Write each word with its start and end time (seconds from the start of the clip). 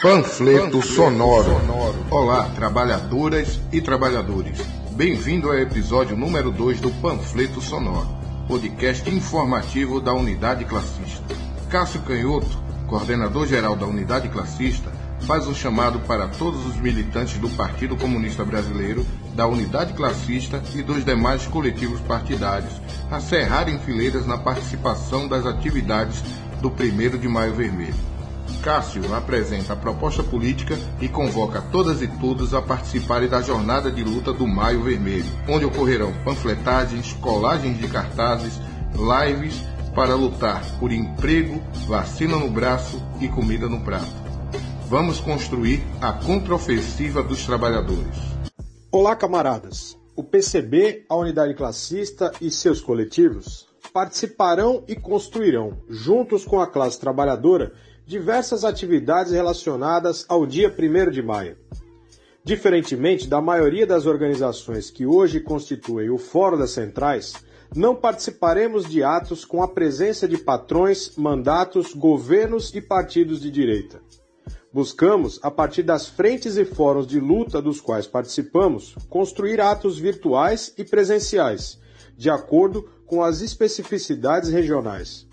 Panfleto 0.00 0.80
Sonoro. 0.80 1.60
Olá, 2.08 2.48
trabalhadoras 2.54 3.60
e 3.72 3.80
trabalhadores. 3.80 4.60
Bem-vindo 4.92 5.48
ao 5.48 5.58
episódio 5.58 6.16
número 6.16 6.52
2 6.52 6.80
do 6.80 6.90
Panfleto 7.02 7.60
Sonoro, 7.60 8.08
podcast 8.46 9.10
informativo 9.10 10.00
da 10.00 10.12
Unidade 10.14 10.64
Classista. 10.66 11.34
Cássio 11.68 12.00
Canhoto, 12.02 12.46
coordenador-geral 12.86 13.74
da 13.74 13.86
Unidade 13.86 14.28
Classista, 14.28 14.92
faz 15.22 15.48
um 15.48 15.54
chamado 15.54 15.98
para 16.06 16.28
todos 16.28 16.64
os 16.64 16.76
militantes 16.76 17.36
do 17.38 17.50
Partido 17.50 17.96
Comunista 17.96 18.44
Brasileiro, 18.44 19.04
da 19.34 19.48
Unidade 19.48 19.94
Classista 19.94 20.62
e 20.76 20.82
dos 20.82 21.04
demais 21.04 21.44
coletivos 21.48 22.00
partidários 22.02 22.80
a 23.10 23.18
cerrarem 23.18 23.80
fileiras 23.80 24.24
na 24.28 24.38
participação 24.38 25.26
das 25.26 25.44
atividades 25.44 26.22
do 26.62 26.68
1 26.68 27.18
de 27.18 27.28
Maio 27.28 27.54
Vermelho. 27.54 28.17
Cássio 28.56 29.14
apresenta 29.14 29.72
a 29.72 29.76
proposta 29.76 30.22
política 30.22 30.78
e 31.00 31.08
convoca 31.08 31.60
todas 31.60 32.02
e 32.02 32.08
todos 32.08 32.54
a 32.54 32.62
participarem 32.62 33.28
da 33.28 33.40
jornada 33.40 33.90
de 33.90 34.02
luta 34.02 34.32
do 34.32 34.46
Maio 34.46 34.82
Vermelho, 34.82 35.30
onde 35.48 35.64
ocorrerão 35.64 36.12
panfletagens, 36.24 37.12
colagens 37.14 37.78
de 37.78 37.88
cartazes, 37.88 38.60
lives 38.94 39.62
para 39.94 40.14
lutar 40.14 40.64
por 40.78 40.92
emprego, 40.92 41.62
vacina 41.86 42.36
no 42.36 42.50
braço 42.50 43.02
e 43.20 43.28
comida 43.28 43.68
no 43.68 43.80
prato. 43.80 44.12
Vamos 44.88 45.20
construir 45.20 45.82
a 46.00 46.12
contraofensiva 46.12 47.22
dos 47.22 47.44
trabalhadores. 47.44 48.16
Olá, 48.90 49.14
camaradas. 49.14 49.98
O 50.16 50.24
PCB, 50.24 51.04
a 51.08 51.14
unidade 51.14 51.54
classista 51.54 52.32
e 52.40 52.50
seus 52.50 52.80
coletivos 52.80 53.67
participarão 53.88 54.84
e 54.86 54.94
construirão, 54.94 55.78
juntos 55.88 56.44
com 56.44 56.60
a 56.60 56.66
classe 56.66 57.00
trabalhadora, 57.00 57.72
diversas 58.06 58.64
atividades 58.64 59.32
relacionadas 59.32 60.24
ao 60.28 60.46
dia 60.46 60.74
1 60.74 61.10
de 61.10 61.22
maio. 61.22 61.56
Diferentemente 62.42 63.28
da 63.28 63.40
maioria 63.40 63.86
das 63.86 64.06
organizações 64.06 64.90
que 64.90 65.04
hoje 65.04 65.40
constituem 65.40 66.08
o 66.08 66.16
Fórum 66.16 66.56
das 66.56 66.70
Centrais, 66.70 67.34
não 67.74 67.94
participaremos 67.94 68.88
de 68.88 69.02
atos 69.02 69.44
com 69.44 69.62
a 69.62 69.68
presença 69.68 70.26
de 70.26 70.38
patrões, 70.38 71.16
mandatos, 71.16 71.92
governos 71.92 72.74
e 72.74 72.80
partidos 72.80 73.40
de 73.40 73.50
direita. 73.50 74.00
Buscamos, 74.72 75.38
a 75.42 75.50
partir 75.50 75.82
das 75.82 76.06
frentes 76.06 76.56
e 76.56 76.64
fóruns 76.64 77.06
de 77.06 77.18
luta 77.20 77.60
dos 77.60 77.80
quais 77.80 78.06
participamos, 78.06 78.94
construir 79.08 79.60
atos 79.60 79.98
virtuais 79.98 80.72
e 80.78 80.84
presenciais, 80.84 81.78
de 82.18 82.28
acordo 82.28 82.90
com 83.06 83.22
as 83.22 83.40
especificidades 83.40 84.50
regionais. 84.50 85.24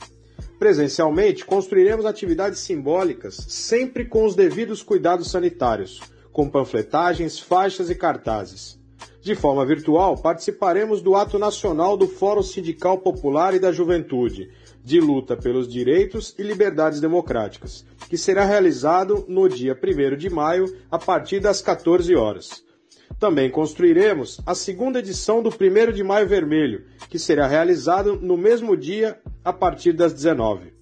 Presencialmente, 0.59 1.43
construiremos 1.43 2.05
atividades 2.05 2.59
simbólicas, 2.59 3.35
sempre 3.49 4.05
com 4.05 4.23
os 4.23 4.35
devidos 4.35 4.83
cuidados 4.83 5.31
sanitários, 5.31 5.99
com 6.31 6.47
panfletagens, 6.47 7.39
faixas 7.39 7.89
e 7.89 7.95
cartazes. 7.95 8.79
De 9.19 9.33
forma 9.33 9.65
virtual, 9.65 10.15
participaremos 10.17 11.01
do 11.01 11.15
Ato 11.15 11.39
Nacional 11.39 11.97
do 11.97 12.07
Fórum 12.07 12.43
Sindical 12.43 12.99
Popular 12.99 13.55
e 13.55 13.59
da 13.59 13.71
Juventude, 13.71 14.51
de 14.83 14.99
luta 14.99 15.35
pelos 15.35 15.67
direitos 15.67 16.35
e 16.37 16.43
liberdades 16.43 17.01
democráticas, 17.01 17.83
que 18.07 18.17
será 18.17 18.45
realizado 18.45 19.25
no 19.27 19.49
dia 19.49 19.75
1 19.75 20.15
de 20.15 20.29
maio, 20.29 20.77
a 20.91 20.99
partir 20.99 21.39
das 21.39 21.59
14 21.59 22.15
horas. 22.15 22.63
Também 23.19 23.49
construiremos 23.49 24.41
a 24.45 24.53
segunda 24.53 24.99
edição 24.99 25.41
do 25.41 25.49
1 25.49 25.91
de 25.93 26.03
Maio 26.03 26.27
Vermelho, 26.27 26.85
que 27.09 27.19
será 27.19 27.47
realizado 27.47 28.15
no 28.15 28.37
mesmo 28.37 28.75
dia, 28.75 29.19
a 29.43 29.53
partir 29.53 29.93
das 29.93 30.13
19. 30.13 30.73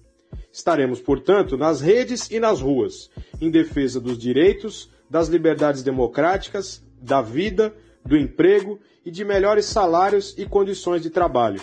Estaremos, 0.52 1.00
portanto, 1.00 1.56
nas 1.56 1.80
redes 1.80 2.30
e 2.30 2.38
nas 2.38 2.60
ruas, 2.60 3.10
em 3.40 3.50
defesa 3.50 4.00
dos 4.00 4.18
direitos, 4.18 4.90
das 5.08 5.28
liberdades 5.28 5.82
democráticas, 5.82 6.82
da 7.00 7.20
vida, 7.20 7.74
do 8.04 8.16
emprego 8.16 8.78
e 9.04 9.10
de 9.10 9.24
melhores 9.24 9.66
salários 9.66 10.34
e 10.38 10.46
condições 10.46 11.02
de 11.02 11.10
trabalho 11.10 11.60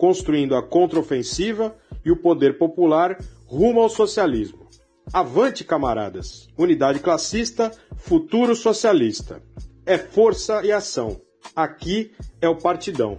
construindo 0.00 0.56
a 0.56 0.62
contraofensiva 0.62 1.76
e 2.02 2.10
o 2.10 2.16
poder 2.16 2.56
popular 2.56 3.18
rumo 3.44 3.82
ao 3.82 3.88
socialismo. 3.90 4.66
Avante, 5.12 5.62
camaradas! 5.62 6.48
Unidade 6.56 7.00
classista, 7.00 7.70
futuro 7.96 8.56
socialista. 8.56 9.42
É 9.90 9.98
força 9.98 10.64
e 10.64 10.70
ação. 10.70 11.20
Aqui 11.56 12.12
é 12.40 12.48
o 12.48 12.54
Partidão. 12.54 13.18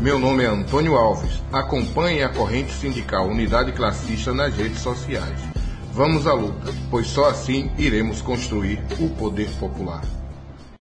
Meu 0.00 0.18
nome 0.18 0.42
é 0.42 0.48
Antônio 0.48 0.96
Alves. 0.96 1.40
Acompanhe 1.52 2.20
a 2.20 2.28
corrente 2.28 2.72
sindical 2.72 3.28
Unidade 3.28 3.70
Classista 3.70 4.34
nas 4.34 4.56
redes 4.56 4.80
sociais. 4.80 5.38
Vamos 5.92 6.26
à 6.26 6.32
luta, 6.32 6.74
pois 6.90 7.06
só 7.06 7.26
assim 7.26 7.70
iremos 7.78 8.20
construir 8.20 8.80
o 8.98 9.08
poder 9.10 9.48
popular. 9.60 10.02